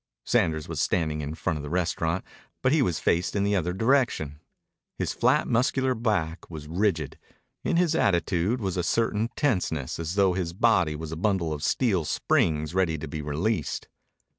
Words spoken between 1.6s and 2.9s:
the restaurant, but he